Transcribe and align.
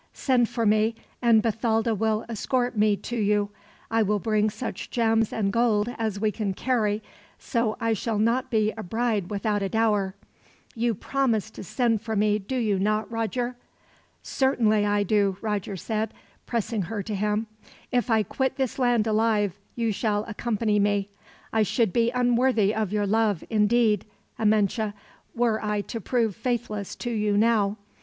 "Send 0.13 0.49
for 0.49 0.65
me, 0.65 0.95
and 1.21 1.43
Bathalda 1.43 1.93
will 1.93 2.25
escort 2.27 2.75
me 2.75 2.95
to 2.97 3.15
you. 3.15 3.51
I 3.91 4.01
will 4.01 4.17
bring 4.17 4.49
such 4.49 4.89
gems 4.89 5.31
and 5.31 5.53
gold 5.53 5.89
as 5.99 6.19
we 6.19 6.31
can 6.31 6.55
carry, 6.55 7.03
so 7.37 7.77
I 7.79 7.93
shall 7.93 8.17
not 8.17 8.49
be 8.49 8.71
a 8.75 8.81
bride 8.81 9.29
without 9.29 9.61
a 9.61 9.69
dower. 9.69 10.15
You 10.73 10.95
promise 10.95 11.51
to 11.51 11.63
send 11.63 12.01
for 12.01 12.15
me, 12.15 12.39
do 12.39 12.55
you 12.57 12.79
not, 12.79 13.11
Roger?" 13.11 13.57
"Certainly 14.23 14.87
I 14.87 15.03
do," 15.03 15.37
Roger 15.39 15.77
said, 15.77 16.15
pressing 16.47 16.81
her 16.81 17.03
to 17.03 17.13
him; 17.13 17.45
"if 17.91 18.09
I 18.09 18.23
quit 18.23 18.55
this 18.55 18.79
land 18.79 19.05
alive, 19.05 19.59
you 19.75 19.91
shall 19.91 20.23
accompany 20.23 20.79
me. 20.79 21.09
I 21.53 21.61
should 21.61 21.93
be 21.93 22.09
unworthy 22.09 22.73
of 22.73 22.91
your 22.91 23.05
love, 23.05 23.43
indeed, 23.51 24.05
Amenche, 24.39 24.93
were 25.35 25.63
I 25.63 25.81
to 25.81 26.01
prove 26.01 26.35
faithless 26.35 26.95
to 26.95 27.11
you 27.11 27.37
now. 27.37 27.77